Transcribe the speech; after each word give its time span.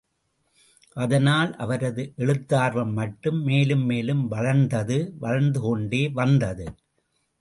அதனால் 0.95 1.55
அவரது 1.55 2.03
எழுத்தார்வம் 2.17 2.93
மட்டும் 2.93 3.39
மேலும் 3.43 3.85
மேலும் 3.85 4.27
வளர்ந்தது 4.27 4.97
வளர்ந்து 5.19 5.61
கொண்டே 5.61 6.09
வந்தது. 6.09 6.67